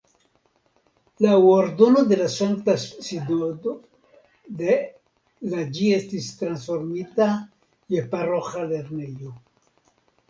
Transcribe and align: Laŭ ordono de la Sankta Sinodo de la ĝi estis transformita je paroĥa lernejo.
Laŭ 1.25 1.33
ordono 1.55 2.01
de 2.11 2.17
la 2.21 2.29
Sankta 2.35 2.73
Sinodo 2.85 3.73
de 4.63 4.79
la 5.53 5.63
ĝi 5.77 5.93
estis 5.99 6.33
transformita 6.41 7.29
je 7.97 8.05
paroĥa 8.17 8.69
lernejo. 8.75 9.37